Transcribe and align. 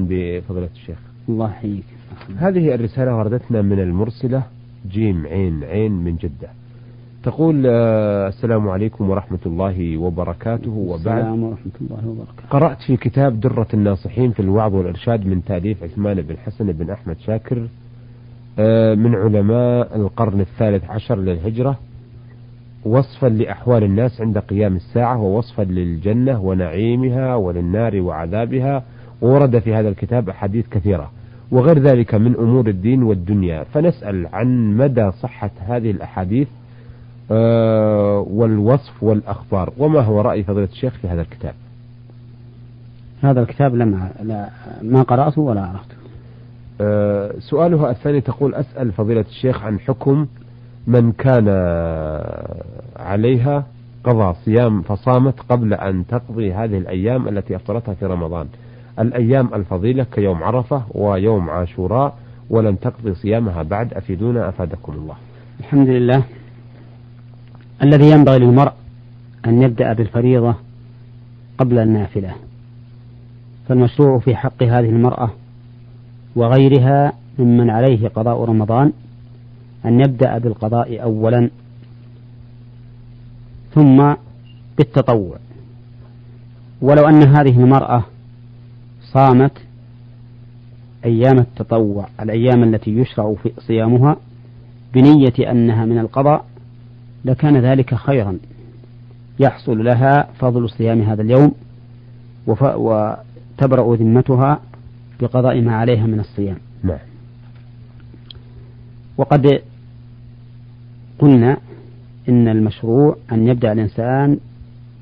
بفضيلة 0.00 0.68
الشيخ. 0.74 0.98
الله 1.28 1.50
يحييك. 1.50 1.84
هذه 2.38 2.74
الرسالة 2.74 3.16
وردتنا 3.16 3.62
من 3.62 3.80
المرسلة 3.80 4.42
جيم 4.90 5.26
عين 5.26 5.64
عين 5.64 5.92
من 5.92 6.16
جدة. 6.16 6.48
تقول 7.22 7.62
آه، 7.66 8.28
السلام 8.28 8.68
عليكم 8.68 9.10
ورحمة 9.10 9.38
الله 9.46 9.96
وبركاته. 9.96 10.70
وبعد 10.70 10.98
السلام 10.98 11.42
ورحمة 11.42 11.72
الله 11.80 12.08
وبركاته. 12.08 12.48
قرأت 12.50 12.82
في 12.86 12.96
كتاب 12.96 13.40
درة 13.40 13.66
الناصحين 13.74 14.30
في 14.30 14.40
الوعظ 14.40 14.74
والإرشاد 14.74 15.26
من 15.26 15.44
تأليف 15.44 15.82
عثمان 15.82 16.22
بن 16.22 16.36
حسن 16.36 16.72
بن 16.72 16.90
أحمد 16.90 17.16
شاكر 17.18 17.68
آه، 18.58 18.94
من 18.94 19.14
علماء 19.14 19.96
القرن 19.96 20.40
الثالث 20.40 20.90
عشر 20.90 21.18
للهجرة 21.18 21.78
وصفا 22.84 23.26
لأحوال 23.26 23.84
الناس 23.84 24.20
عند 24.20 24.38
قيام 24.38 24.76
الساعة 24.76 25.22
ووصفا 25.22 25.62
للجنة 25.62 26.40
ونعيمها 26.40 27.34
وللنار 27.34 28.00
وعذابها 28.00 28.82
وورد 29.22 29.58
في 29.58 29.74
هذا 29.74 29.88
الكتاب 29.88 30.28
أحاديث 30.28 30.68
كثيرة. 30.68 31.10
وغير 31.50 31.78
ذلك 31.78 32.14
من 32.14 32.34
أمور 32.36 32.68
الدين 32.68 33.02
والدنيا. 33.02 33.64
فنسأل 33.64 34.26
عن 34.32 34.76
مدى 34.76 35.10
صحة 35.10 35.50
هذه 35.58 35.90
الأحاديث 35.90 36.48
آه، 37.30 38.26
والوصف 38.30 39.02
والأخبار. 39.02 39.72
وما 39.78 40.00
هو 40.00 40.20
رأي 40.20 40.42
فضيلة 40.42 40.68
الشيخ 40.72 40.94
في 40.94 41.08
هذا 41.08 41.20
الكتاب؟ 41.20 41.54
هذا 43.22 43.40
الكتاب 43.40 43.74
لم 43.74 44.08
لا 44.22 44.48
ما 44.82 45.02
قرأته 45.02 45.42
ولا 45.42 45.60
عرفته. 45.60 45.96
آه، 46.80 47.32
سؤالها 47.38 47.90
الثاني 47.90 48.20
تقول 48.20 48.54
أسأل 48.54 48.92
فضيلة 48.92 49.24
الشيخ 49.28 49.62
عن 49.62 49.78
حكم 49.78 50.26
من 50.86 51.12
كان 51.12 51.48
عليها 52.96 53.64
قضى 54.04 54.34
صيام 54.44 54.82
فصامت 54.82 55.40
قبل 55.40 55.74
أن 55.74 56.06
تقضي 56.06 56.52
هذه 56.52 56.78
الأيام 56.78 57.28
التي 57.28 57.56
أفطرتها 57.56 57.94
في 57.94 58.06
رمضان. 58.06 58.46
الأيام 58.98 59.54
الفضيلة 59.54 60.04
كيوم 60.04 60.42
عرفة 60.42 60.82
ويوم 60.90 61.50
عاشوراء 61.50 62.16
ولم 62.50 62.76
تقضي 62.76 63.14
صيامها 63.14 63.62
بعد 63.62 63.94
أفيدونا 63.94 64.48
أفادكم 64.48 64.92
الله. 64.92 65.14
الحمد 65.60 65.88
لله. 65.88 66.22
الذي 67.82 68.10
ينبغي 68.10 68.38
للمرء 68.38 68.72
أن 69.46 69.62
يبدأ 69.62 69.92
بالفريضة 69.92 70.54
قبل 71.58 71.78
النافلة. 71.78 72.34
فالمشروع 73.68 74.18
في 74.18 74.36
حق 74.36 74.62
هذه 74.62 74.88
المرأة 74.88 75.30
وغيرها 76.36 77.12
ممن 77.38 77.70
عليه 77.70 78.08
قضاء 78.08 78.44
رمضان 78.44 78.92
أن 79.84 80.00
يبدأ 80.00 80.38
بالقضاء 80.38 81.02
أولا 81.02 81.50
ثم 83.74 84.14
بالتطوع. 84.78 85.36
ولو 86.82 87.08
أن 87.08 87.22
هذه 87.22 87.60
المرأة 87.60 88.04
صامت 89.12 89.52
أيام 91.04 91.38
التطوع 91.38 92.08
الأيام 92.22 92.62
التي 92.62 92.90
يشرع 92.90 93.34
في 93.42 93.52
صيامها 93.58 94.16
بنية 94.94 95.50
أنها 95.50 95.84
من 95.84 95.98
القضاء 95.98 96.44
لكان 97.24 97.56
ذلك 97.56 97.94
خيرا. 97.94 98.38
يحصل 99.40 99.84
لها 99.84 100.28
فضل 100.38 100.70
صيام 100.70 101.00
هذا 101.02 101.22
اليوم 101.22 101.52
وتبرأ 102.46 103.96
ذمتها 103.96 104.60
بقضاء 105.20 105.60
ما 105.60 105.76
عليها 105.76 106.06
من 106.06 106.20
الصيام. 106.20 106.56
نعم. 106.82 106.98
وقد 109.16 109.62
قلنا 111.18 111.56
إن 112.28 112.48
المشروع 112.48 113.16
أن 113.32 113.48
يبدأ 113.48 113.72
الإنسان 113.72 114.38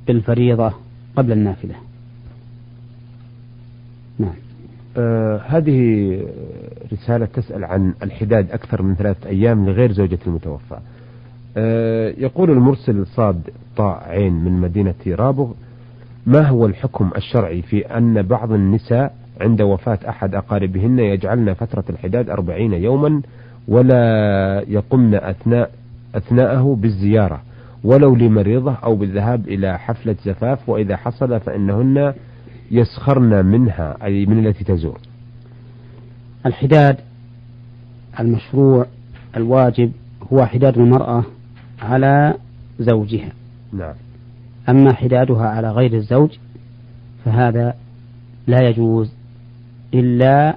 بالفريضة 0.06 0.72
قبل 1.16 1.32
النافلة. 1.32 1.74
نعم. 4.18 4.34
آه 4.96 5.40
هذه 5.46 6.20
رسالة 6.92 7.26
تسأل 7.26 7.64
عن 7.64 7.94
الحداد 8.02 8.50
أكثر 8.50 8.82
من 8.82 8.94
ثلاثة 8.94 9.28
أيام 9.28 9.66
لغير 9.68 9.92
زوجة 9.92 10.18
المتوفى. 10.26 10.78
آه 11.56 12.14
يقول 12.18 12.50
المرسل 12.50 13.06
صاد 13.06 13.50
طاء 13.76 14.02
عين 14.08 14.32
من 14.32 14.52
مدينة 14.52 14.94
رابغ 15.08 15.52
ما 16.26 16.48
هو 16.48 16.66
الحكم 16.66 17.10
الشرعي 17.16 17.62
في 17.62 17.80
أن 17.80 18.22
بعض 18.22 18.52
النساء 18.52 19.14
عند 19.40 19.62
وفاة 19.62 19.98
أحد 20.08 20.34
أقاربهن 20.34 20.98
يجعلن 20.98 21.54
فترة 21.54 21.84
الحداد 21.90 22.30
أربعين 22.30 22.72
يوما 22.72 23.22
ولا 23.68 24.64
يقمن 24.68 25.14
أثناء 25.14 25.70
أثناءه 26.14 26.76
بالزيارة 26.80 27.42
ولو 27.84 28.14
لمريضة 28.14 28.74
أو 28.84 28.96
بالذهاب 28.96 29.48
إلى 29.48 29.78
حفلة 29.78 30.16
زفاف 30.24 30.68
وإذا 30.68 30.96
حصل 30.96 31.40
فإنهن 31.40 32.14
يسخرن 32.70 33.46
منها 33.46 33.96
أي 34.04 34.26
من 34.26 34.46
التي 34.46 34.64
تزور. 34.64 34.98
الحداد 36.46 36.96
المشروع 38.20 38.86
الواجب 39.36 39.92
هو 40.32 40.46
حداد 40.46 40.78
المرأة 40.78 41.24
على 41.82 42.34
زوجها. 42.78 43.32
نعم. 43.72 43.94
أما 44.68 44.92
حدادها 44.92 45.46
على 45.46 45.70
غير 45.70 45.92
الزوج 45.92 46.30
فهذا 47.24 47.74
لا 48.46 48.68
يجوز 48.68 49.12
إلا 49.94 50.56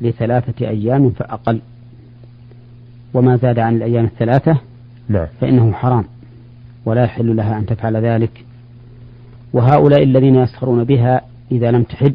لثلاثة 0.00 0.68
أيام 0.68 1.10
فأقل. 1.10 1.60
وما 3.14 3.36
زاد 3.36 3.58
عن 3.58 3.76
الأيام 3.76 4.04
الثلاثة 4.04 4.58
نعم. 5.08 5.26
فإنه 5.40 5.72
حرام 5.72 6.04
ولا 6.84 7.04
يحل 7.04 7.36
لها 7.36 7.58
أن 7.58 7.66
تفعل 7.66 7.96
ذلك. 7.96 8.44
وهؤلاء 9.52 10.02
الذين 10.02 10.34
يسخرون 10.34 10.84
بها 10.84 11.31
إذا 11.52 11.70
لم 11.70 11.82
تحد 11.82 12.14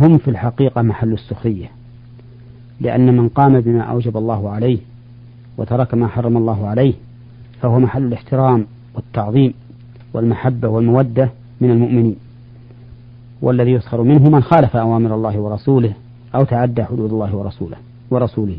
هم 0.00 0.18
في 0.18 0.28
الحقيقة 0.28 0.82
محل 0.82 1.12
السخرية 1.12 1.70
لأن 2.80 3.16
من 3.16 3.28
قام 3.28 3.60
بما 3.60 3.80
أوجب 3.80 4.16
الله 4.16 4.50
عليه 4.50 4.78
وترك 5.58 5.94
ما 5.94 6.08
حرم 6.08 6.36
الله 6.36 6.66
عليه 6.66 6.94
فهو 7.60 7.78
محل 7.78 8.02
الاحترام 8.02 8.66
والتعظيم 8.94 9.54
والمحبة 10.14 10.68
والمودة 10.68 11.30
من 11.60 11.70
المؤمنين. 11.70 12.16
والذي 13.42 13.70
يسخر 13.70 14.02
منه 14.02 14.30
من 14.30 14.42
خالف 14.42 14.76
أوامر 14.76 15.14
الله 15.14 15.38
ورسوله 15.38 15.92
أو 16.34 16.44
تعدى 16.44 16.84
حدود 16.84 17.12
الله 17.12 17.36
ورسوله 17.36 17.76
ورسوله. 18.10 18.56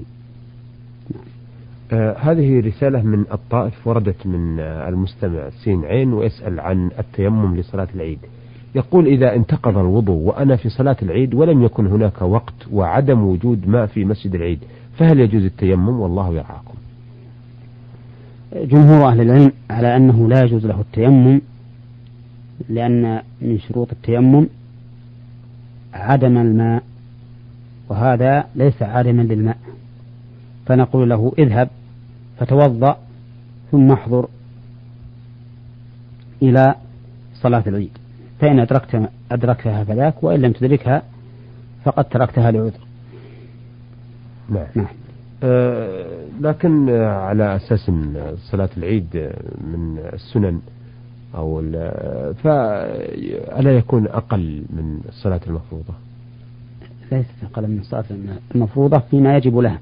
آه 1.92 2.16
هذه 2.18 2.60
رسالة 2.60 3.02
من 3.02 3.26
الطائف 3.32 3.88
وردت 3.88 4.28
من 4.28 4.60
آه 4.60 4.90
المستمع 4.90 5.50
سين 5.64 5.86
عين 5.86 6.14
ويسأل 6.14 6.60
عن 6.60 6.92
التيمم 7.00 7.56
لصلاة 7.56 7.88
العيد. 7.96 8.20
يقول 8.76 9.08
إذا 9.08 9.36
انتقض 9.36 9.78
الوضوء 9.78 10.22
وأنا 10.22 10.56
في 10.56 10.70
صلاة 10.70 10.98
العيد 11.02 11.34
ولم 11.34 11.64
يكن 11.64 11.88
هناك 11.88 12.22
وقت 12.22 12.54
وعدم 12.72 13.24
وجود 13.24 13.68
ماء 13.68 13.86
في 13.86 14.06
مسجد 14.06 14.36
العيد 14.36 14.60
فهل 14.98 15.20
يجوز 15.20 15.44
التيمم؟ 15.44 16.00
والله 16.00 16.34
يرعاكم 16.34 16.74
جمهور 18.54 19.08
أهل 19.08 19.22
العلم 19.22 19.52
على 19.70 19.96
أنه 19.96 20.30
لا 20.30 20.44
يجوز 20.44 20.66
له 20.66 20.82
التيمم 20.82 21.42
لأن 22.70 23.22
من 23.42 23.60
شروط 23.60 23.92
التيمم 23.92 24.48
عدم 25.94 26.38
الماء 26.38 26.84
وهذا 27.90 28.46
ليس 28.56 28.82
عادما 28.82 29.22
للماء. 29.22 29.58
فنقول 30.66 31.10
له 31.10 31.34
اذهب 31.38 31.70
فتوضأ 32.38 32.98
ثم 33.72 33.92
احضر 33.92 34.28
إلى 36.42 36.76
صلاة 37.42 37.64
العيد. 37.68 38.05
فإن 38.40 38.60
أدركت 38.60 39.10
أدركتها 39.32 39.84
فذاك 39.84 40.24
وإن 40.24 40.42
لم 40.42 40.52
تدركها 40.52 41.04
فقد 41.84 42.06
تركتها 42.10 42.52
لعذر. 42.52 42.80
نعم, 44.50 44.68
نعم. 44.76 44.88
آه 45.44 46.26
لكن 46.42 46.90
على 47.00 47.56
أساس 47.56 47.90
أن 47.90 48.36
صلاة 48.52 48.70
العيد 48.78 49.32
من 49.62 50.00
السنن 50.14 50.60
أو 51.36 51.62
فألا 52.44 53.78
يكون 53.78 54.08
أقل 54.08 54.64
من 54.70 55.00
الصلاة 55.10 55.42
المفروضة؟ 55.48 55.94
ليست 57.12 57.44
أقل 57.44 57.68
من 57.68 57.80
الصلاة 57.80 58.06
المفروضة 58.56 59.00
فيما 59.00 59.38
يجب 59.38 59.58
لها 59.58 59.80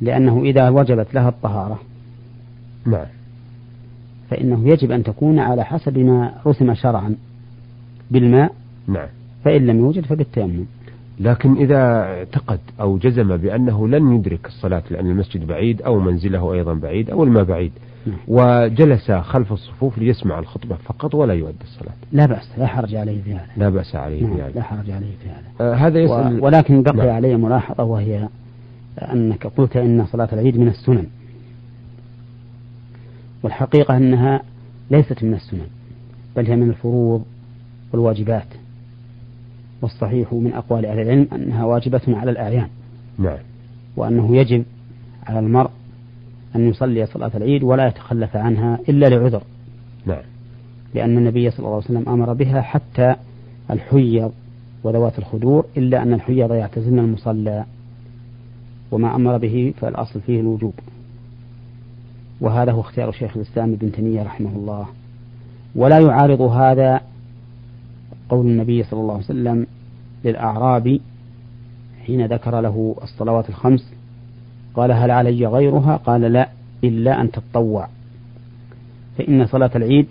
لأنه 0.00 0.42
إذا 0.42 0.68
وجبت 0.68 1.14
لها 1.14 1.28
الطهارة 1.28 1.80
نعم. 2.86 3.06
فإنه 4.30 4.68
يجب 4.68 4.90
أن 4.90 5.02
تكون 5.02 5.38
على 5.38 5.64
حسب 5.64 5.98
ما 5.98 6.32
رسم 6.46 6.74
شرعا 6.74 7.16
بالماء. 8.10 8.52
نعم. 8.88 9.08
فإن 9.44 9.66
لم 9.66 9.78
يوجد 9.78 10.04
فبالتيمم. 10.04 10.64
لكن 11.20 11.56
إذا 11.56 11.76
اعتقد 11.76 12.58
أو 12.80 12.98
جزم 12.98 13.36
بأنه 13.36 13.88
لن 13.88 14.12
يدرك 14.14 14.46
الصلاة 14.46 14.82
لأن 14.90 15.06
المسجد 15.06 15.46
بعيد 15.46 15.82
أو 15.82 16.00
منزله 16.00 16.52
أيضا 16.52 16.74
بعيد 16.74 17.10
أو 17.10 17.24
الماء 17.24 17.44
بعيد 17.44 17.72
نعم. 18.06 18.16
وجلس 18.28 19.10
خلف 19.10 19.52
الصفوف 19.52 19.98
ليسمع 19.98 20.38
الخطبة 20.38 20.76
فقط 20.76 21.14
ولا 21.14 21.34
يؤدي 21.34 21.62
الصلاة. 21.62 21.94
لا 22.12 22.26
بأس 22.26 22.58
لا 22.58 22.66
حرج 22.66 22.94
عليه 22.94 23.22
في 23.22 23.34
هذا. 23.34 23.46
لا 23.56 23.68
بأس 23.68 23.96
عليه 23.96 24.22
نعم 24.22 24.36
في 24.36 24.42
هذا. 24.42 24.52
لا 24.54 24.62
حرج 24.62 24.90
عليه 24.90 25.12
في 25.22 25.28
هذا. 25.28 25.70
آه 25.72 25.74
هذا 25.74 25.98
يسأل 25.98 26.40
و... 26.40 26.44
ولكن 26.44 26.82
بقي 26.82 26.96
نعم. 26.96 27.08
علي 27.08 27.36
ملاحظة 27.36 27.84
وهي 27.84 28.28
أنك 29.12 29.46
قلت 29.46 29.76
إن 29.76 30.06
صلاة 30.06 30.28
العيد 30.32 30.58
من 30.58 30.68
السنن. 30.68 31.06
والحقيقة 33.42 33.96
أنها 33.96 34.42
ليست 34.90 35.24
من 35.24 35.34
السنن 35.34 35.66
بل 36.36 36.46
هي 36.46 36.56
من 36.56 36.70
الفروض 36.70 37.24
والواجبات 37.92 38.46
والصحيح 39.82 40.32
من 40.32 40.52
أقوال 40.52 40.86
أهل 40.86 41.00
العلم 41.00 41.28
أنها 41.32 41.64
واجبة 41.64 42.00
على 42.08 42.30
الأعيان. 42.30 42.68
نعم. 43.18 43.38
وأنه 43.96 44.36
يجب 44.36 44.64
على 45.26 45.38
المرء 45.38 45.70
أن 46.56 46.68
يصلي 46.68 47.06
صلاة 47.06 47.30
العيد 47.34 47.62
ولا 47.62 47.86
يتخلف 47.86 48.36
عنها 48.36 48.78
إلا 48.88 49.06
لعذر. 49.06 49.42
نعم. 50.06 50.22
لأن 50.94 51.18
النبي 51.18 51.50
صلى 51.50 51.58
الله 51.58 51.74
عليه 51.74 51.84
وسلم 51.84 52.08
أمر 52.08 52.32
بها 52.32 52.60
حتى 52.60 53.14
الحيض 53.70 54.32
وذوات 54.84 55.18
الخدور 55.18 55.66
إلا 55.76 56.02
أن 56.02 56.12
الحيض 56.12 56.52
يعتزلن 56.52 56.98
المصلى 56.98 57.64
وما 58.90 59.14
أمر 59.16 59.38
به 59.38 59.74
فالأصل 59.80 60.20
فيه 60.20 60.40
الوجوب. 60.40 60.74
وهذا 62.40 62.72
هو 62.72 62.80
اختيار 62.80 63.12
شيخ 63.12 63.36
الإسلام 63.36 63.72
ابن 63.72 63.92
تيمية 63.92 64.22
رحمه 64.22 64.50
الله. 64.50 64.86
ولا 65.74 65.98
يعارض 65.98 66.40
هذا 66.40 67.00
قول 68.28 68.46
النبي 68.46 68.82
صلى 68.82 69.00
الله 69.00 69.14
عليه 69.14 69.24
وسلم 69.24 69.66
للأعرابي 70.24 71.00
حين 72.06 72.26
ذكر 72.26 72.60
له 72.60 72.96
الصلوات 73.02 73.48
الخمس. 73.48 73.92
قال 74.74 74.92
هل 74.92 75.10
علي 75.10 75.46
غيرها؟ 75.46 75.96
قال 75.96 76.20
لا 76.20 76.48
إلا 76.84 77.20
أن 77.20 77.30
تتطوع. 77.30 77.88
فإن 79.18 79.46
صلاة 79.46 79.70
العيد 79.76 80.06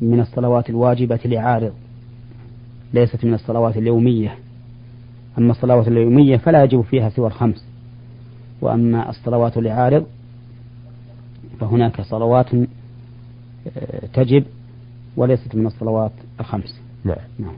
من 0.00 0.20
الصلوات 0.20 0.70
الواجبة 0.70 1.20
لعارض 1.24 1.72
ليست 2.94 3.24
من 3.24 3.34
الصلوات 3.34 3.76
اليومية. 3.76 4.34
أما 5.38 5.50
الصلوات 5.50 5.88
اليومية 5.88 6.36
فلا 6.36 6.64
يجب 6.64 6.80
فيها 6.80 7.08
سوى 7.08 7.26
الخمس. 7.26 7.64
وأما 8.60 9.10
الصلوات 9.10 9.56
لعارض 9.56 10.06
فهناك 11.60 12.00
صلوات 12.00 12.54
آه، 12.54 14.06
تجب 14.14 14.44
وليست 15.16 15.54
من 15.54 15.66
الصلوات 15.66 16.12
الخمس. 16.40 16.80
نعم, 17.04 17.16
نعم. 17.38 17.54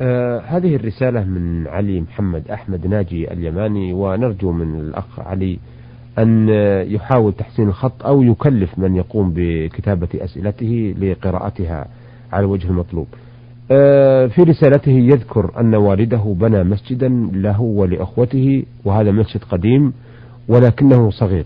آه 0.00 0.40
هذه 0.40 0.76
الرسالة 0.76 1.24
من 1.24 1.66
علي 1.66 2.00
محمد 2.00 2.50
أحمد 2.50 2.86
ناجي 2.86 3.32
اليماني 3.32 3.92
ونرجو 3.92 4.52
من 4.52 4.80
الأخ 4.80 5.20
علي 5.20 5.58
أن 6.18 6.48
يحاول 6.88 7.32
تحسين 7.32 7.68
الخط 7.68 8.06
أو 8.06 8.22
يكلف 8.22 8.78
من 8.78 8.96
يقوم 8.96 9.32
بكتابة 9.36 10.08
أسئلته 10.14 10.94
لقراءتها 10.98 11.88
على 12.32 12.44
الوجه 12.44 12.68
المطلوب. 12.68 13.06
آه 13.70 14.26
في 14.26 14.42
رسالته 14.42 14.92
يذكر 14.92 15.60
أن 15.60 15.74
والده 15.74 16.34
بنى 16.40 16.64
مسجدا 16.64 17.08
له 17.32 17.60
ولأخوته 17.60 18.62
وهذا 18.84 19.10
مسجد 19.10 19.44
قديم 19.44 19.92
ولكنه 20.48 21.10
صغير. 21.10 21.44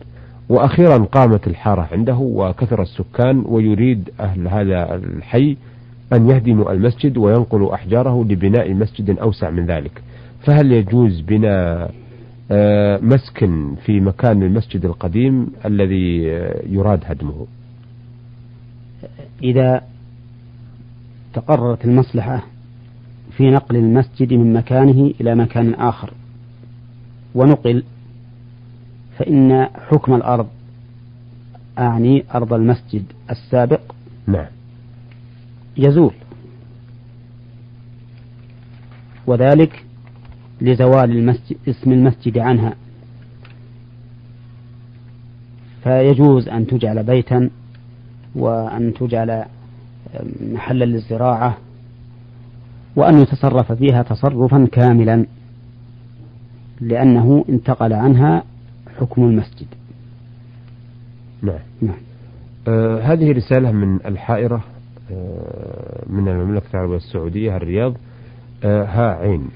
وأخيرا 0.51 0.99
قامت 0.99 1.47
الحارة 1.47 1.89
عنده 1.93 2.17
وكثر 2.17 2.83
السكان 2.83 3.45
ويريد 3.47 4.11
أهل 4.21 4.49
هذا 4.49 4.95
الحي 4.95 5.57
أن 6.13 6.31
يهدموا 6.31 6.73
المسجد 6.73 7.17
وينقلوا 7.19 7.75
أحجاره 7.75 8.25
لبناء 8.25 8.75
مسجد 8.75 9.19
أوسع 9.19 9.51
من 9.51 9.67
ذلك. 9.67 10.03
فهل 10.47 10.73
يجوز 10.73 11.21
بناء 11.21 11.95
آه، 12.53 12.99
مسكن 13.03 13.75
في 13.85 14.01
مكان 14.01 14.43
المسجد 14.43 14.85
القديم 14.85 15.47
الذي 15.65 16.33
آه، 16.33 16.63
يراد 16.69 17.01
هدمه؟ 17.05 17.47
إذا 19.43 19.83
تقررت 21.35 21.85
المصلحة 21.85 22.43
في 23.37 23.51
نقل 23.51 23.77
المسجد 23.77 24.33
من 24.33 24.53
مكانه 24.53 25.13
إلى 25.21 25.35
مكان 25.35 25.75
آخر 25.75 26.13
ونقل 27.35 27.83
فإن 29.21 29.69
حكم 29.91 30.15
الأرض 30.15 30.47
أعني 31.79 32.25
أرض 32.35 32.53
المسجد 32.53 33.05
السابق 33.31 33.81
نعم. 34.27 34.47
يزول. 35.77 36.15
وذلك 39.27 39.85
لزوال 40.61 41.11
المسجد 41.11 41.57
اسم 41.69 41.93
المسجد 41.93 42.39
عنها. 42.39 42.75
فيجوز 45.83 46.49
أن 46.49 46.67
تجعل 46.67 47.03
بيتا 47.03 47.51
وأن 48.35 48.95
تجعل 48.95 49.45
محلا 50.41 50.85
للزراعة 50.85 51.57
وأن 52.97 53.19
يتصرف 53.19 53.73
فيها 53.73 54.03
تصرفا 54.03 54.69
كاملا 54.73 55.27
لأنه 56.81 57.45
انتقل 57.49 57.93
عنها 57.93 58.45
حكم 59.01 59.23
المسجد. 59.23 59.67
نعم. 61.43 61.59
نعم. 61.83 61.95
آه 62.69 63.01
هذه 63.01 63.33
رسالة 63.33 63.73
من 63.73 63.99
الحائرة 64.07 64.65
آه 65.13 66.03
من 66.11 66.29
المملكة 66.29 66.67
العربية 66.75 66.97
السعودية 66.97 67.57
الرياض. 67.57 67.95
آه 68.65 68.85
ها 68.85 69.11
عين. 69.17 69.49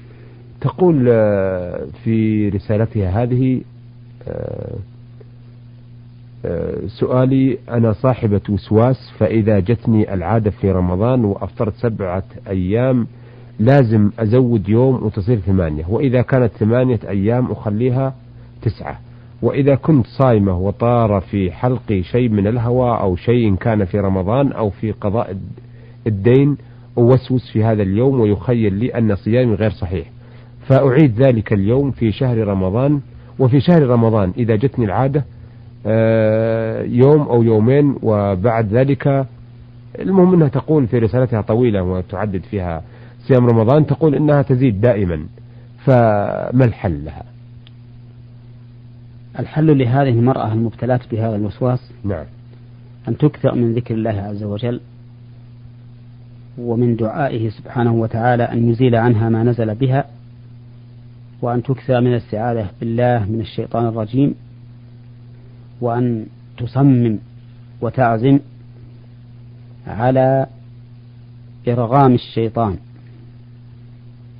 تقول 0.61 1.05
آه 1.09 1.85
في 2.03 2.49
رسالتها 2.49 3.23
هذه 3.23 3.61
آه 4.27 4.75
آه 6.45 6.77
سؤالي 6.87 7.57
أنا 7.69 7.93
صاحبة 7.93 8.41
وسواس 8.49 9.11
فإذا 9.19 9.59
جتني 9.59 10.13
العادة 10.13 10.49
في 10.51 10.71
رمضان 10.71 11.25
وأفطرت 11.25 11.73
سبعة 11.75 12.23
أيام 12.47 13.07
لازم 13.59 14.11
أزود 14.19 14.69
يوم 14.69 15.03
وتصير 15.03 15.39
ثمانية. 15.39 15.85
وإذا 15.89 16.21
كانت 16.21 16.51
ثمانية 16.51 16.99
أيام 17.07 17.51
أخليها 17.51 18.15
تسعة. 18.61 18.99
وإذا 19.41 19.75
كنت 19.75 20.07
صائمة 20.07 20.59
وطار 20.59 21.21
في 21.21 21.51
حلقي 21.51 22.03
شيء 22.03 22.29
من 22.29 22.47
الهوى 22.47 22.99
أو 22.99 23.15
شيء 23.15 23.55
كان 23.55 23.85
في 23.85 23.99
رمضان 23.99 24.51
أو 24.51 24.69
في 24.69 24.91
قضاء 24.91 25.37
الدين 26.07 26.57
أوسوس 26.97 27.51
في 27.51 27.63
هذا 27.63 27.83
اليوم 27.83 28.19
ويخيل 28.19 28.73
لي 28.73 28.97
أن 28.97 29.15
صيامي 29.15 29.53
غير 29.53 29.71
صحيح. 29.71 30.07
فأعيد 30.67 31.21
ذلك 31.21 31.53
اليوم 31.53 31.91
في 31.91 32.11
شهر 32.11 32.47
رمضان. 32.47 32.99
وفي 33.39 33.59
شهر 33.59 33.87
رمضان 33.87 34.33
إذا 34.37 34.55
جتني 34.55 34.85
العادة 34.85 35.25
آه، 35.85 36.83
يوم 36.83 37.21
أو 37.21 37.43
يومين 37.43 37.95
وبعد 38.03 38.73
ذلك 38.73 39.25
المهم 39.99 40.33
أنها 40.33 40.47
تقول 40.47 40.87
في 40.87 40.99
رسالتها 40.99 41.41
طويلة 41.41 41.83
وتعدد 41.83 42.41
فيها 42.51 42.81
صيام 43.27 43.47
رمضان 43.47 43.85
تقول 43.85 44.15
أنها 44.15 44.41
تزيد 44.41 44.81
دائما. 44.81 45.25
فما 45.85 46.65
الحل 46.65 47.05
لها؟ 47.05 47.34
الحل 49.39 49.77
لهذه 49.77 50.09
المرأة 50.09 50.53
المبتلاة 50.53 50.99
بهذا 51.11 51.35
الوسواس 51.35 51.91
نعم. 52.03 52.25
أن 53.07 53.17
تكثر 53.17 53.55
من 53.55 53.73
ذكر 53.73 53.93
الله 53.93 54.11
عز 54.11 54.43
وجل 54.43 54.81
ومن 56.57 56.95
دعائه 56.95 57.49
سبحانه 57.49 57.93
وتعالى 57.93 58.43
أن 58.43 58.69
يزيل 58.69 58.95
عنها 58.95 59.29
ما 59.29 59.43
نزل 59.43 59.75
بها 59.75 60.05
وأن 61.41 61.63
تكثر 61.63 62.01
من 62.01 62.07
الاستعاذة 62.07 62.69
بالله 62.79 63.25
من 63.25 63.41
الشيطان 63.41 63.85
الرجيم 63.85 64.35
وأن 65.81 66.25
تصمم 66.57 67.19
وتعزم 67.81 68.39
على 69.87 70.47
إرغام 71.67 72.13
الشيطان 72.13 72.77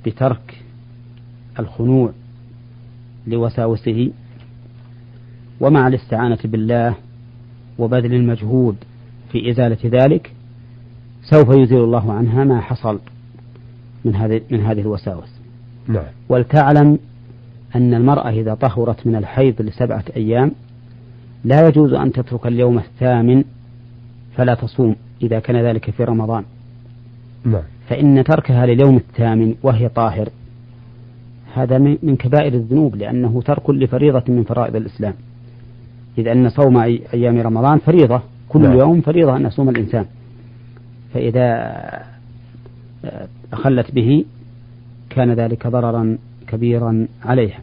بترك 0.06 0.62
الخنوع 1.58 2.12
لوساوسه 3.26 4.10
ومع 5.60 5.88
الاستعانة 5.88 6.38
بالله 6.44 6.94
وبذل 7.78 8.14
المجهود 8.14 8.76
في 9.32 9.50
إزالة 9.50 9.78
ذلك 9.84 10.32
سوف 11.22 11.48
يزيل 11.48 11.84
الله 11.84 12.12
عنها 12.12 12.44
ما 12.44 12.60
حصل 12.60 13.00
من 14.04 14.14
هذه 14.16 14.40
من 14.50 14.60
هذه 14.60 14.80
الوساوس. 14.80 15.28
نعم. 15.88 16.04
ولتعلم 16.28 16.98
أن 17.76 17.94
المرأة 17.94 18.30
إذا 18.30 18.54
طهرت 18.54 19.06
من 19.06 19.16
الحيض 19.16 19.62
لسبعة 19.62 20.04
أيام 20.16 20.52
لا 21.44 21.68
يجوز 21.68 21.92
أن 21.92 22.12
تترك 22.12 22.46
اليوم 22.46 22.78
الثامن 22.78 23.44
فلا 24.36 24.54
تصوم 24.54 24.96
إذا 25.22 25.38
كان 25.38 25.56
ذلك 25.56 25.90
في 25.90 26.04
رمضان. 26.04 26.44
نعم. 27.44 27.62
فإن 27.88 28.24
تركها 28.24 28.66
لليوم 28.66 28.96
الثامن 28.96 29.54
وهي 29.62 29.88
طاهر 29.88 30.28
هذا 31.54 31.78
من 31.78 32.16
كبائر 32.16 32.54
الذنوب 32.54 32.96
لأنه 32.96 33.42
ترك 33.42 33.70
لفريضة 33.70 34.22
من 34.28 34.44
فرائض 34.44 34.76
الإسلام. 34.76 35.14
إذ 36.18 36.28
أن 36.28 36.48
صوم 36.48 36.78
أيام 37.14 37.40
رمضان 37.40 37.78
فريضة. 37.78 38.20
كل 38.48 38.62
نعم. 38.62 38.78
يوم 38.78 39.00
فريضة 39.00 39.36
أن 39.36 39.46
يصوم 39.46 39.68
الإنسان. 39.68 40.04
فإذا 41.14 41.72
أخلت 43.52 43.90
به 43.90 44.24
كان 45.10 45.32
ذلك 45.32 45.66
ضررا 45.66 46.18
كبيرا 46.48 47.06
عليها. 47.24 47.58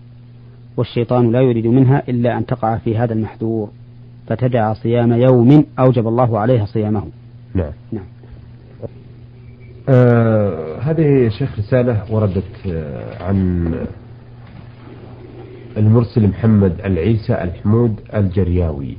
والشيطان 0.77 1.31
لا 1.31 1.41
يريد 1.41 1.67
منها 1.67 2.03
إلا 2.09 2.37
أن 2.37 2.45
تقع 2.45 2.77
في 2.77 2.97
هذا 2.97 3.13
المحذور. 3.13 3.69
فتدع 4.27 4.73
صيام 4.73 5.13
يوم 5.13 5.65
أوجب 5.79 6.07
الله 6.07 6.39
عليها 6.39 6.65
صيامه. 6.65 7.03
نعم. 7.55 7.71
نعم. 7.91 8.05
آه 9.89 10.79
هذه 10.79 11.29
شيخ 11.29 11.59
رسالة 11.59 12.03
وردت 12.11 12.67
آه 12.67 13.23
عن 13.23 13.73
المرسل 15.77 16.27
محمد 16.27 16.73
العيسى 16.85 17.33
الحمود 17.33 17.99
الجرياوي. 18.13 18.97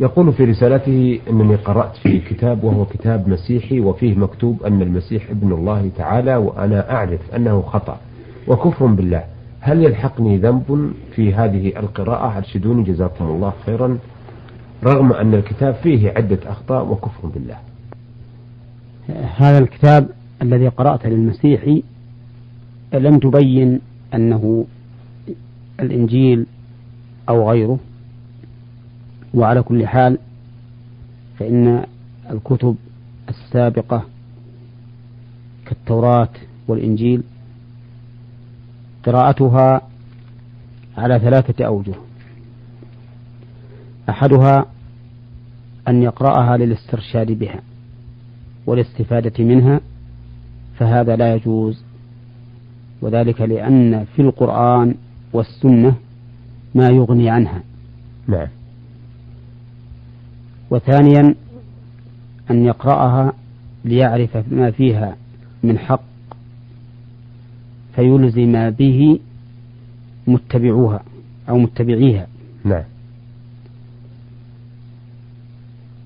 يقول 0.00 0.32
في 0.32 0.44
رسالته 0.44 1.20
أنني 1.30 1.56
قرأت 1.56 1.96
في 1.96 2.18
كتاب 2.18 2.64
وهو 2.64 2.84
كتاب 2.84 3.28
مسيحي 3.28 3.80
وفيه 3.80 4.14
مكتوب 4.14 4.62
أن 4.62 4.82
المسيح 4.82 5.30
ابن 5.30 5.52
الله 5.52 5.90
تعالى 5.96 6.36
وأنا 6.36 6.90
أعرف 6.92 7.20
أنه 7.36 7.62
خطأ 7.62 8.00
وكفر 8.48 8.86
بالله. 8.86 9.24
هل 9.60 9.84
يلحقني 9.84 10.36
ذنب 10.36 10.92
في 11.14 11.34
هذه 11.34 11.72
القراءة؟ 11.76 12.38
أرشدوني 12.38 12.82
جزاكم 12.82 13.24
الله 13.24 13.52
خيرا 13.66 13.98
رغم 14.84 15.12
أن 15.12 15.34
الكتاب 15.34 15.74
فيه 15.74 16.10
عدة 16.10 16.38
أخطاء 16.46 16.92
وكفر 16.92 17.28
بالله. 17.28 17.56
هذا 19.36 19.58
الكتاب 19.58 20.08
الذي 20.42 20.68
قرأته 20.68 21.08
للمسيحي 21.08 21.82
لم 22.94 23.18
تبين 23.18 23.80
أنه 24.14 24.64
الإنجيل 25.82 26.46
أو 27.28 27.50
غيره. 27.50 27.78
وعلى 29.34 29.62
كل 29.62 29.86
حال 29.86 30.18
فإن 31.38 31.84
الكتب 32.30 32.76
السابقة 33.28 34.04
كالتوراة 35.66 36.28
والإنجيل 36.68 37.22
قراءتها 39.04 39.82
على 40.96 41.18
ثلاثة 41.18 41.64
أوجه. 41.64 41.94
أحدها 44.08 44.66
أن 45.88 46.02
يقرأها 46.02 46.56
للاسترشاد 46.56 47.32
بها 47.32 47.60
والاستفادة 48.66 49.44
منها 49.44 49.80
فهذا 50.78 51.16
لا 51.16 51.34
يجوز. 51.34 51.84
وذلك 53.02 53.40
لأن 53.40 54.04
في 54.04 54.22
القرآن 54.22 54.94
والسنة 55.32 55.94
ما 56.74 56.88
يغني 56.88 57.30
عنها. 57.30 57.62
نعم. 58.28 58.48
وثانيا 60.70 61.34
أن 62.50 62.64
يقرأها 62.64 63.32
ليعرف 63.84 64.52
ما 64.52 64.70
فيها 64.70 65.16
من 65.62 65.78
حق 65.78 66.02
فيلزم 67.94 68.70
به 68.70 69.20
متبعوها 70.26 71.02
أو 71.48 71.58
متبعيها. 71.58 72.26
نعم. 72.64 72.84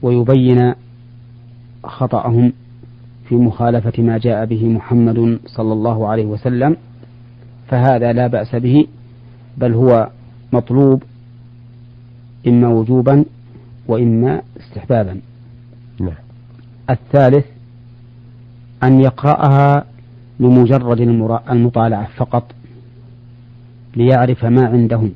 ويبين 0.02 0.75
خطأهم 1.85 2.52
في 3.28 3.35
مخالفة 3.35 4.02
ما 4.02 4.18
جاء 4.18 4.45
به 4.45 4.68
محمد 4.68 5.38
صلى 5.47 5.73
الله 5.73 6.09
عليه 6.09 6.25
وسلم 6.25 6.76
فهذا 7.68 8.12
لا 8.12 8.26
بأس 8.26 8.54
به. 8.54 8.87
بل 9.56 9.72
هو 9.75 10.10
مطلوب 10.52 11.02
إما 12.46 12.68
وجوبا 12.68 13.25
وإما 13.88 14.42
استحبابا. 14.60 15.20
نعم. 16.00 16.14
الثالث 16.90 17.44
أن 18.82 19.00
يقرأها 19.00 19.84
لمجرد 20.40 21.00
المطالعة 21.50 22.08
فقط 22.16 22.52
ليعرف 23.96 24.44
ما 24.44 24.66
عندهم. 24.66 25.12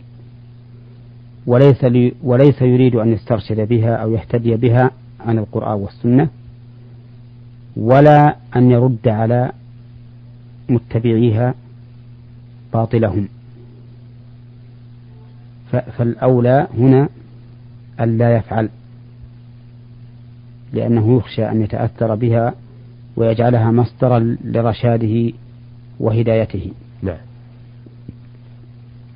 وليس 1.46 1.84
لي 1.84 2.14
وليس 2.22 2.62
يريد 2.62 2.94
أن 2.94 3.12
يسترشد 3.12 3.60
بها 3.60 3.94
أو 3.94 4.12
يهتدي 4.12 4.56
بها 4.56 4.90
عن 5.20 5.38
القرآن 5.38 5.80
والسنة 5.80 6.28
ولا 7.76 8.36
أن 8.56 8.70
يرد 8.70 9.08
على 9.08 9.52
متبعيها 10.68 11.54
باطلهم. 12.72 13.28
فالأولى 15.70 16.66
هنا 16.78 17.08
ألا 18.00 18.36
يفعل 18.36 18.68
لأنه 20.72 21.16
يخشى 21.16 21.50
أن 21.50 21.62
يتأثر 21.62 22.14
بها 22.14 22.54
ويجعلها 23.16 23.70
مصدرا 23.70 24.36
لرشاده 24.44 25.32
وهدايته. 26.00 26.72
نعم. 27.02 27.16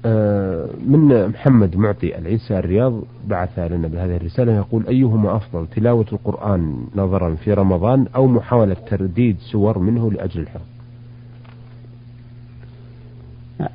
آه، 0.07 0.69
من 0.87 1.29
محمد 1.29 1.77
معطي 1.77 2.19
العيسى 2.19 2.59
الرياض 2.59 3.03
بعث 3.27 3.59
لنا 3.59 3.89
بهذه 3.89 4.17
الرسالة 4.17 4.57
يقول 4.57 4.87
أيهما 4.87 5.37
أفضل 5.37 5.67
تلاوة 5.67 6.07
القرآن 6.13 6.87
نظرا 6.97 7.35
في 7.35 7.53
رمضان 7.53 8.07
أو 8.17 8.27
محاولة 8.27 8.77
ترديد 8.91 9.37
سور 9.53 9.79
منه 9.79 10.11
لأجل 10.11 10.41
الحفظ؟ 10.41 10.74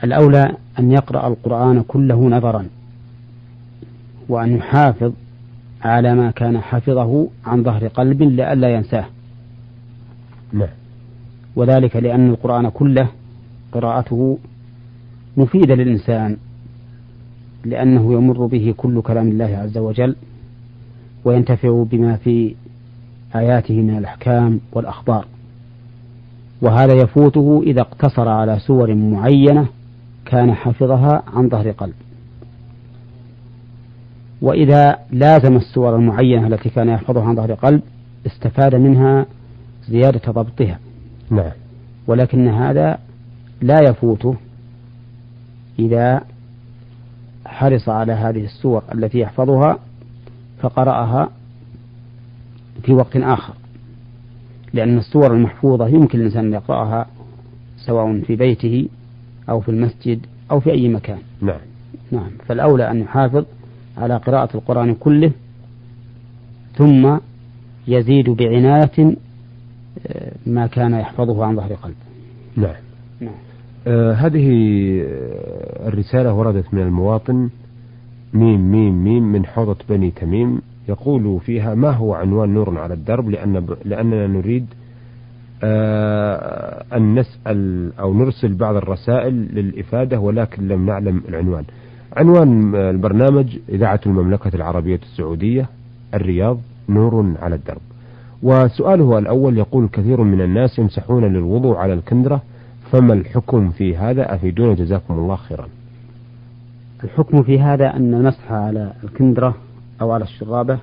الأولى 0.04 0.56
أن 0.80 0.92
يقرأ 0.92 1.28
القرآن 1.28 1.82
كله 1.88 2.30
نظرا 2.30 2.68
وأن 4.30 4.56
يحافظ 4.58 5.12
على 5.82 6.16
ما 6.16 6.32
كان 6.32 6.60
حفظه 6.62 7.28
عن 7.46 7.64
ظهر 7.64 7.88
قلب 7.88 8.24
لئلا 8.24 8.74
ينساه. 8.76 9.06
نعم. 10.54 10.70
وذلك 11.56 11.96
لأن 11.96 12.30
القرآن 12.30 12.70
كله 12.70 13.08
قراءته 13.72 14.38
مفيدة 15.38 15.76
للإنسان 15.76 16.38
لأنه 17.66 18.14
يمر 18.14 18.46
به 18.46 18.74
كل 18.78 19.02
كلام 19.02 19.28
الله 19.28 19.58
عز 19.58 19.78
وجل 19.78 20.16
وينتفع 21.26 21.84
بما 21.84 22.16
في 22.16 22.56
آياته 23.36 23.82
من 23.82 23.98
الأحكام 23.98 24.60
والأخبار. 24.72 25.26
وهذا 26.62 26.94
يفوته 26.94 27.64
إذا 27.66 27.82
اقتصر 27.82 28.30
على 28.30 28.60
سور 28.60 28.96
معينة 28.96 29.68
كان 30.26 30.54
حفظها 30.54 31.24
عن 31.34 31.50
ظهر 31.50 31.72
قلب. 31.72 31.94
وإذا 34.42 34.98
لازم 35.12 35.56
السور 35.56 35.96
المعينة 35.96 36.48
التي 36.48 36.70
كان 36.70 36.90
يحفظها 36.90 37.24
عن 37.24 37.36
ظهر 37.36 37.54
قلب 37.54 37.82
استفاد 38.26 38.76
منها 38.76 39.26
زيادة 39.88 40.32
ضبطها. 40.32 40.80
نعم. 41.30 41.52
ولكن 42.08 42.48
هذا 42.48 42.98
لا 43.62 43.80
يفوته 43.90 44.36
إذا 45.80 46.22
حرص 47.46 47.90
على 47.90 48.14
هذه 48.14 48.46
السور 48.46 48.84
التي 48.94 49.20
يحفظها 49.20 49.80
فقرأها 50.62 51.30
في 52.84 52.94
وقت 52.94 53.16
آخر. 53.16 53.54
لأن 54.74 54.98
السور 54.98 55.34
المحفوظة 55.34 55.88
يمكن 55.88 56.20
الإنسان 56.20 56.46
أن 56.46 56.54
يقرأها 56.54 57.08
سواء 57.78 58.22
في 58.22 58.36
بيته 58.36 58.88
أو 59.50 59.60
في 59.60 59.70
المسجد 59.70 60.26
أو 60.52 60.60
في 60.60 60.72
أي 60.72 60.90
مكان. 60.90 61.18
نعم. 61.42 61.60
نعم. 62.12 62.30
فالأولى 62.46 62.92
أن 62.92 63.00
يحافظ 63.00 63.46
على 63.98 64.18
قراءة 64.18 64.58
القرآن 64.58 64.96
كله 64.96 65.32
ثم 66.76 67.18
يزيد 67.88 68.30
بعناية 68.30 69.16
آه، 70.08 70.32
ما 70.46 70.68
كان 70.68 70.94
يحفظه 70.94 71.46
عن 71.46 71.56
ظهر 71.56 71.74
قلب 71.74 71.96
نعم. 72.56 72.76
نعم. 73.22 73.34
آه 73.88 74.14
هذه 74.14 74.48
آه، 75.02 75.88
الرسالة 75.88 76.34
وردت 76.34 76.74
من 76.74 76.82
المواطن 76.82 77.50
ميم 78.34 78.72
ميم 78.72 79.04
ميم 79.04 79.24
من 79.24 79.46
حوضة 79.46 79.78
بني 79.90 80.12
تميم. 80.12 80.62
يقول 80.90 81.40
فيها 81.40 81.76
ما 81.76 81.92
هو 81.92 82.14
عنوان 82.14 82.54
نور 82.54 82.78
على 82.78 82.94
الدرب؟ 82.94 83.30
لأن 83.30 83.68
لأننا 83.86 84.28
نريد 84.28 84.66
آه 85.64 86.84
أن 86.94 87.20
نسأل 87.20 87.92
أو 88.00 88.14
نرسل 88.14 88.54
بعض 88.54 88.76
الرسائل 88.76 89.34
للإفادة 89.34 90.20
ولكن 90.20 90.68
لم 90.68 90.86
نعلم 90.86 91.22
العنوان. 91.30 91.64
عنوان 92.18 92.76
البرنامج 92.76 93.58
إذاعة 93.70 94.00
المملكة 94.06 94.56
العربية 94.56 95.00
السعودية 95.04 95.66
الرياض 96.14 96.58
نور 96.90 97.34
على 97.42 97.56
الدرب. 97.56 97.82
وسؤاله 98.44 99.18
الأول 99.18 99.58
يقول 99.58 99.88
كثير 99.88 100.22
من 100.22 100.42
الناس 100.42 100.80
يمسحون 100.80 101.24
للوضوء 101.26 101.76
على 101.76 101.94
الكندرة 101.94 102.42
فما 102.92 103.14
الحكم 103.14 103.70
في 103.70 103.98
هذا؟ 103.98 104.36
أفيدونا 104.36 104.74
جزاكم 104.74 105.14
الله 105.14 105.36
خيرا. 105.36 105.68
الحكم 107.04 107.44
في 107.44 107.60
هذا 107.60 107.96
أن 107.96 108.14
المسح 108.14 108.52
على 108.52 108.94
الكندرة 109.04 109.56
أو 110.02 110.12
على 110.12 110.24
الشرابة 110.24 110.80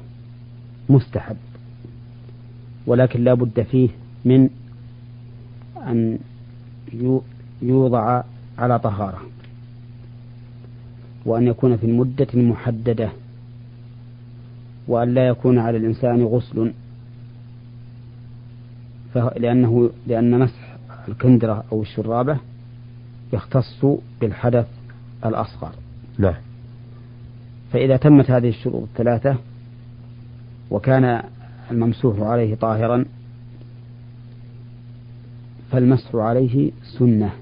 مستحب. 0.88 1.36
ولكن 2.86 3.24
لا 3.24 3.34
بد 3.34 3.62
فيه 3.62 3.88
من 4.24 4.48
أن 5.76 6.18
يوضع 7.62 8.22
على 8.58 8.78
طهارة. 8.78 9.20
وأن 11.24 11.46
يكون 11.46 11.76
في 11.76 11.86
المدة 11.86 12.26
المحددة 12.34 13.10
وأن 14.88 15.14
لا 15.14 15.28
يكون 15.28 15.58
على 15.58 15.76
الإنسان 15.78 16.22
غسل. 16.22 16.72
لأنه 19.36 19.90
لأن 20.06 20.38
مسح 20.38 20.76
الكندرة 21.08 21.64
أو 21.72 21.82
الشرابة 21.82 22.38
يختص 23.32 23.84
بالحدث 24.20 24.66
الأصغر. 25.24 25.72
نعم. 26.18 26.45
فإذا 27.72 27.96
تمت 27.96 28.30
هذه 28.30 28.48
الشروط 28.48 28.82
الثلاثة 28.82 29.36
وكان 30.70 31.22
الممسوح 31.70 32.20
عليه 32.20 32.54
طاهرا 32.54 33.04
فالمسح 35.70 36.14
عليه 36.14 36.70
سنة 36.98 37.32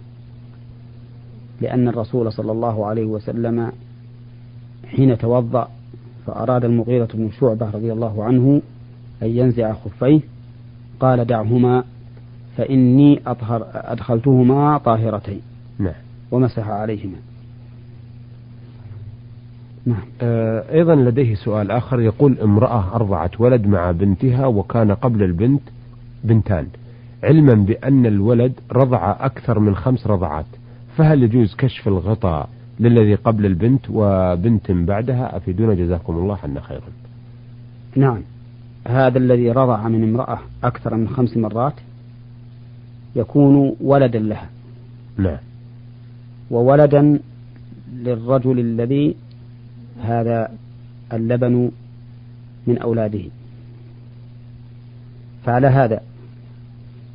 لأن 1.61 1.89
الرسول 1.89 2.33
صلى 2.33 2.53
الله 2.53 2.87
عليه 2.87 3.05
وسلم 3.05 3.73
حين 4.87 5.19
توضأ 5.19 5.69
فأراد 6.27 6.65
المغيرة 6.65 7.09
بن 7.15 7.31
شعبة 7.41 7.71
رضي 7.71 7.93
الله 7.93 8.25
عنه 8.25 8.63
أن 9.23 9.29
ينزع 9.29 9.75
خفيه 9.75 10.21
قال 11.01 11.25
دعهما 11.25 11.85
فإني 12.57 13.21
أطهر 13.27 13.67
أدخلتهما 13.75 14.79
طاهرتين 14.79 15.41
نعم. 15.79 15.95
ومسح 16.31 16.69
عليهما. 16.69 17.17
نعم. 19.87 20.03
آه 20.21 20.73
أيضا 20.73 20.95
لديه 20.95 21.35
سؤال 21.35 21.71
آخر. 21.71 22.01
يقول 22.01 22.39
امرأة 22.41 22.95
أرضعت 22.97 23.41
ولد 23.41 23.67
مع 23.67 23.91
بنتها 23.91 24.47
وكان 24.47 24.93
قبل 24.93 25.23
البنت 25.23 25.63
بنتان. 26.25 26.67
علما 27.23 27.55
بأن 27.55 28.07
الولد 28.07 28.53
رضع 28.73 29.17
أكثر 29.21 29.59
من 29.59 29.77
خمس 29.77 30.07
رضعات. 30.07 30.47
فهل 30.97 31.23
يجوز 31.23 31.55
كشف 31.55 31.89
الغطاء 31.89 32.49
للذي 32.81 33.15
قبل 33.15 33.47
البنت 33.47 33.87
وبنت 33.91 34.71
بعدها؟ 34.71 35.37
أفيدونا. 35.37 35.75
جزاكم 35.75 36.17
الله 36.17 36.39
عنا 36.43 36.61
خيرا. 36.61 36.89
نعم. 37.97 38.21
هذا 38.89 39.19
الذي 39.19 39.51
رضع 39.51 39.89
من 39.89 40.03
امرأة 40.03 40.39
أكثر 40.65 40.95
من 40.95 41.09
خمس 41.09 41.37
مرات 41.37 41.75
يكون 43.17 43.77
ولدا 43.81 44.19
لها. 44.19 44.49
نعم. 45.19 45.39
وولدا 46.51 47.19
للرجل 47.95 48.59
الذي 48.59 49.17
هذا 50.05 50.49
اللبن 51.13 51.71
من 52.67 52.79
أولاده. 52.79 53.25
فعلى 55.45 55.67
هذا 55.67 56.01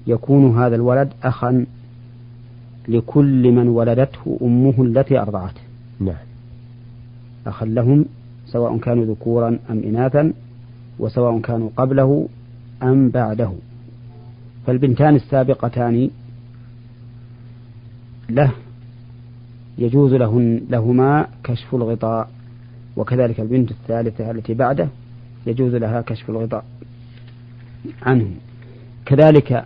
يكون 0.08 0.58
هذا 0.58 0.75
الولد 0.75 1.10
أخا 1.24 1.65
لكل 2.88 3.51
من 3.51 3.67
ولدته 3.67 4.38
أمه 4.41 4.84
التي 4.84 5.19
أرضعته 5.19 5.62
نعم. 6.00 6.15
أخا 7.48 7.65
لهم 7.65 8.05
سواء 8.46 8.77
كانوا 8.77 9.05
ذكورا 9.05 9.60
أم 9.69 9.79
إناثا 9.84 10.34
وسواء 11.00 11.39
كانوا 11.39 11.69
قبله 11.77 12.27
أم 12.84 13.10
بعده. 13.10 13.51
فالبنتان 14.67 15.15
السابقتان 15.15 16.10
له 18.29 18.51
يجوز 19.77 20.13
لهن 20.13 20.62
لهما 20.69 21.27
كشف 21.43 21.75
الغطاء. 21.75 22.29
وكذلك 22.98 23.39
البنت 23.39 23.72
الثالثة 23.72 24.31
التي 24.31 24.53
بعده 24.53 24.89
يجوز 25.48 25.75
لها 25.75 26.01
كشف 26.01 26.29
الغطاء 26.29 26.65
عنه. 28.01 28.27
كذلك 29.05 29.65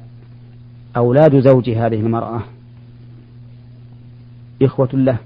أولاد 0.98 1.40
زوج 1.40 1.70
هذه 1.70 2.00
المرأة 2.00 2.44
إخوة 4.62 4.90
له 4.94 5.18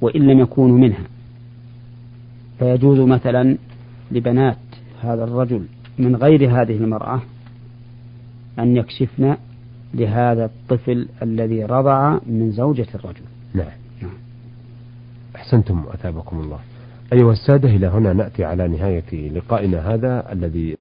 وإن 0.00 0.22
لم 0.22 0.40
يكونوا 0.40 0.78
منها. 0.78 1.04
فيجوز 2.58 2.98
مثلا 2.98 3.56
لبنات 4.10 4.58
هذا 5.02 5.24
الرجل 5.24 5.66
من 5.98 6.16
غير 6.16 6.62
هذه 6.62 6.76
المرأة 6.76 7.22
أن 8.58 8.76
يكشفن 8.76 9.36
لهذا 9.94 10.44
الطفل 10.44 11.08
الذي 11.22 11.64
رضع 11.64 12.18
من 12.26 12.52
زوجة 12.52 12.86
الرجل. 12.94 13.24
نعم, 13.54 13.66
نعم. 14.02 14.14
أحسنتم 15.36 15.84
أثابكم 15.94 16.40
الله. 16.40 16.58
أيها 17.12 17.32
السادة 17.32 17.68
إلى 17.68 17.86
هنا 17.86 18.12
نأتي 18.12 18.44
على 18.44 18.68
نهاية 18.68 19.30
لقائنا 19.30 19.94
هذا 19.94 20.32
الذي 20.32 20.76